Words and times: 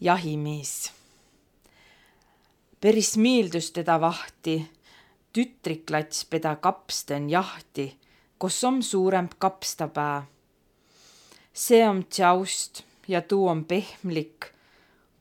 jahimees. 0.00 0.92
Peris 2.80 3.16
miildus 3.16 3.70
teda 3.72 4.00
vahti, 4.00 4.60
tütriklats 5.32 6.24
peda 6.28 6.56
kapsten 6.56 7.30
jahti, 7.30 7.86
kus 8.38 8.64
om 8.64 8.82
suuremp 8.82 9.32
kapstapää. 9.38 10.26
see 11.52 11.88
om 11.88 12.04
tšaust 12.04 12.84
ja 13.08 13.22
tuu 13.22 13.48
on 13.48 13.64
pehmlik. 13.64 14.52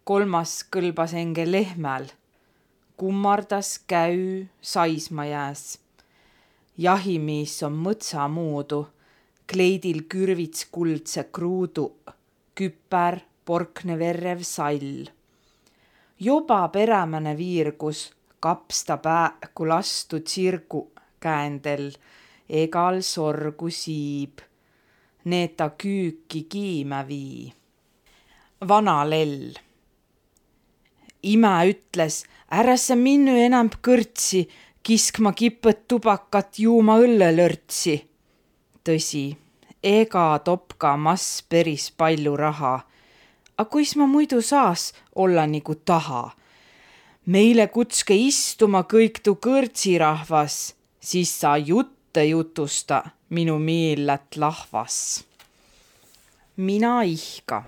kolmas 0.03 0.65
kõlbas 0.75 1.13
enge 1.13 1.51
lehmäl. 1.51 2.11
kummardas 2.97 3.79
käü 3.87 4.47
saisma 4.61 5.25
jääs. 5.25 5.79
jahimees 6.77 7.63
on 7.63 7.73
mõtsa 7.73 8.27
muudu, 8.27 8.87
kleidil 9.47 10.03
kürvits 10.03 10.67
kuldse 10.71 11.23
kruudu, 11.23 11.95
küpär 12.55 13.21
porkne 13.45 13.99
verrev 13.99 14.41
sall. 14.43 15.05
juba 16.19 16.67
perämäne 16.67 17.37
viirgus 17.37 18.11
kapsta 18.39 18.97
pääku 18.97 19.67
lastu 19.67 20.19
tsirgu 20.19 20.91
käändel, 21.19 21.91
egal 22.49 23.01
sorgu 23.01 23.69
siib. 23.69 24.39
Need 25.25 25.55
ta 25.57 25.69
küüki 25.69 26.43
kiimä 26.49 27.07
vii. 27.07 27.53
vana 28.67 29.09
lell. 29.09 29.53
ima 31.23 31.65
ütles, 31.65 32.25
ära 32.51 32.77
sa 32.77 32.95
minnu 32.95 33.33
enam 33.47 33.69
kõrtsi, 33.87 34.45
kiskma 34.83 35.31
kipõt 35.33 35.87
tubakat, 35.87 36.59
juuma 36.59 36.99
õllelörtsi. 37.01 37.95
tõsi, 38.85 39.25
ega 39.83 40.39
topka 40.45 40.97
mass 40.97 41.41
päris 41.49 41.91
palju 41.97 42.37
raha 42.37 42.75
a 43.57 43.65
kuis 43.65 43.95
ma 43.95 44.05
muidu 44.05 44.41
saas 44.41 44.93
olla 45.15 45.47
nagu 45.47 45.75
taha? 45.75 46.31
meile 47.25 47.67
kutske 47.67 48.13
istuma 48.13 48.83
kõik 48.85 49.21
tu 49.25 49.33
kõrtsirahvas, 49.41 50.75
siis 51.01 51.31
sa 51.39 51.55
jutte 51.57 52.25
jutusta, 52.25 53.01
minu 53.29 53.57
meellät 53.59 54.37
lahvas. 54.37 55.23
mina 56.57 57.01
ihka. 57.03 57.63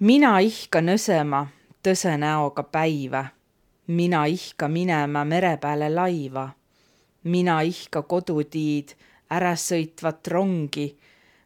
mina 0.00 0.38
ihka 0.38 0.80
nõsema 0.80 1.46
tõse 1.82 2.16
näoga 2.18 2.62
päiva. 2.62 3.24
mina 3.86 4.26
ihka 4.26 4.68
minema 4.68 5.24
mere 5.24 5.56
peale 5.56 5.90
laiva. 5.90 6.48
mina 7.24 7.62
ihka 7.62 8.02
kodutiid 8.02 8.94
ära 9.30 9.56
sõitvat 9.56 10.28
rongi 10.28 10.96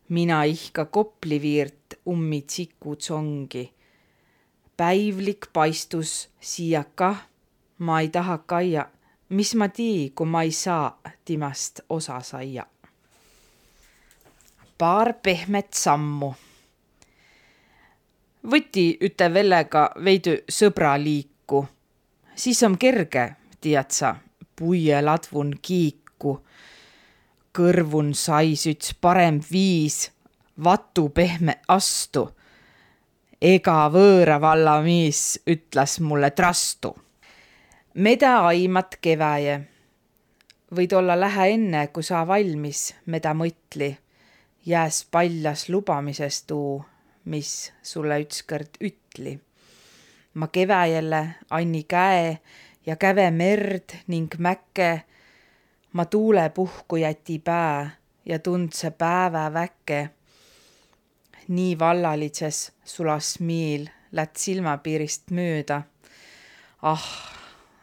mina 0.08 0.44
ihka 0.44 0.84
Kopliviirt 0.84 1.94
ummi 2.06 2.42
tsikutsongi. 2.42 3.72
päivlik 4.76 5.46
paistus 5.52 6.28
siia 6.40 6.84
kah, 6.94 7.26
ma 7.78 8.00
ei 8.00 8.08
taha 8.08 8.38
kaia, 8.38 8.86
mis 9.28 9.54
ma 9.54 9.68
tii, 9.68 10.10
kui 10.10 10.26
ma 10.26 10.42
ei 10.42 10.52
saa 10.52 11.00
timast 11.24 11.80
osa 11.88 12.20
saia. 12.20 12.66
paar 14.78 15.12
pehmet 15.22 15.72
sammu. 15.72 16.34
võti 18.50 18.98
üte 19.00 19.34
vellega 19.34 19.90
veidi 20.04 20.38
sõbraliiku, 20.48 21.66
siis 22.34 22.62
on 22.62 22.78
kerge, 22.78 23.34
tead 23.60 23.90
sa, 23.90 24.16
puie 24.56 25.02
ladvun 25.02 25.52
kiiku 25.62 26.38
kõrvun 27.58 28.12
sais 28.14 28.66
üts 28.70 28.94
parem 29.02 29.40
viis 29.42 30.04
vatu 30.64 31.08
pehme 31.14 31.58
astu. 31.68 32.28
ega 33.40 33.86
võõra 33.94 34.40
valla 34.40 34.80
miis 34.82 35.38
ütles 35.46 35.98
mulle 36.00 36.30
trastu. 36.30 36.94
Meda 37.94 38.46
aimat 38.46 38.98
keväje. 39.00 39.60
võid 40.76 40.92
olla 40.92 41.20
lähe 41.20 41.48
enne, 41.54 41.86
kui 41.86 42.02
sa 42.02 42.26
valmis, 42.26 42.94
meda 43.06 43.34
mõtli. 43.34 43.96
jääs 44.66 45.06
paljas 45.10 45.68
lubamises 45.68 46.42
tuu, 46.42 46.84
mis 47.24 47.72
sulle 47.82 48.20
ükskord 48.20 48.78
ütli. 48.80 49.38
ma 50.34 50.46
keväjele 50.46 51.34
anni 51.50 51.82
käe 51.82 52.38
ja 52.86 52.96
käve 52.96 53.30
merd 53.30 53.94
ning 54.06 54.34
mäkke 54.38 55.04
ma 55.92 56.04
tuulepuhku 56.04 56.96
jäti 56.96 57.38
pää 57.38 57.90
ja 58.26 58.38
tundse 58.38 58.90
päeva 58.90 59.52
väke. 59.52 60.10
nii 61.48 61.78
vallalitses 61.78 62.72
sulas 62.84 63.40
miil 63.40 63.88
lätt 64.12 64.36
silmapiirist 64.36 65.30
mööda. 65.30 65.82
ah, 66.82 67.08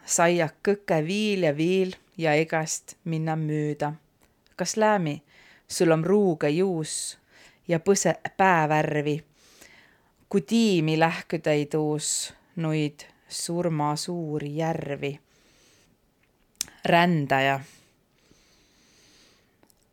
saia 0.04 0.48
kõke 0.68 1.02
viil 1.06 1.42
ja 1.42 1.56
viil 1.56 1.96
ja 2.18 2.34
egast 2.34 2.96
minna 3.04 3.36
mööda. 3.36 3.92
kas 4.56 4.76
läämi, 4.76 5.22
sul 5.68 5.90
on 5.90 6.04
ruuge 6.04 6.48
juus 6.48 7.18
ja 7.68 7.78
põse 7.78 8.14
päävärvi. 8.36 9.24
kui 10.28 10.40
tiimi 10.40 10.98
lähküda 10.98 11.50
tuus 11.70 12.34
nuid 12.56 13.02
surma 13.28 13.96
suuri 13.96 14.56
järvi. 14.56 15.20
rändaja 16.84 17.60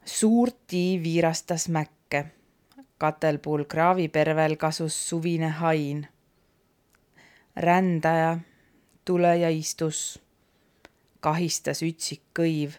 suurt 0.06 0.56
tii 0.68 1.03
viirastas 1.03 1.69
mäkke. 1.69 2.25
katelpuul 2.97 3.64
kraavipervel 3.64 4.56
kasus 4.56 5.09
suvine 5.09 5.50
hain. 5.50 6.08
rändaja, 7.56 8.40
tule 9.06 9.38
ja 9.38 9.50
istus. 9.50 10.22
kahistas 11.19 11.84
ütsik 11.84 12.22
kõiv, 12.40 12.72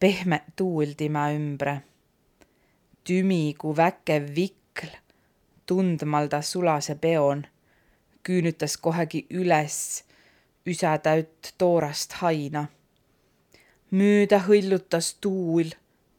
pehme 0.00 0.42
tuul 0.56 0.92
tema 0.96 1.30
ümbre. 1.30 1.82
tümi 3.04 3.54
kui 3.58 3.76
väkev 3.76 4.34
vikl, 4.34 4.88
tundmalda 5.66 6.42
sulase 6.42 6.94
peon, 6.94 7.46
küünütas 8.22 8.76
kohegi 8.76 9.26
üles 9.30 10.04
üsätäüt 10.66 11.54
toorast 11.58 12.12
haina. 12.12 12.66
mööda 13.90 14.38
hõllutas 14.38 15.16
tuul 15.20 15.70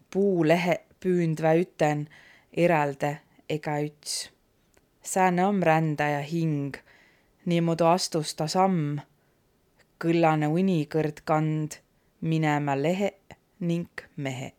puulehe 0.09 0.75
püündvä 0.99 1.53
üten 1.63 2.07
erälde 2.53 3.19
ega 3.49 3.79
üts. 3.85 4.29
sääne 5.03 5.45
om 5.45 5.63
rändaja 5.63 6.21
hing, 6.21 6.75
niimoodi 7.45 7.83
astus 7.83 8.35
ta 8.35 8.47
samm, 8.47 8.99
kõllane 9.99 10.47
unikõrd 10.47 11.23
kand 11.25 11.79
minema 12.21 12.75
lehe 12.75 13.13
ning 13.59 14.05
mehe 14.15 14.53